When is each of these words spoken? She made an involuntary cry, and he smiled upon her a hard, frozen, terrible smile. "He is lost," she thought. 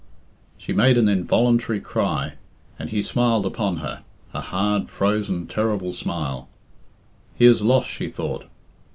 She 0.57 0.73
made 0.73 0.97
an 0.97 1.07
involuntary 1.07 1.79
cry, 1.79 2.33
and 2.79 2.89
he 2.89 3.03
smiled 3.03 3.45
upon 3.45 3.77
her 3.77 4.01
a 4.33 4.41
hard, 4.41 4.89
frozen, 4.89 5.45
terrible 5.45 5.93
smile. 5.93 6.49
"He 7.35 7.45
is 7.45 7.61
lost," 7.61 7.87
she 7.89 8.09
thought. 8.09 8.47